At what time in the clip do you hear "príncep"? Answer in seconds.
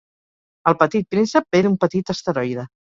1.13-1.49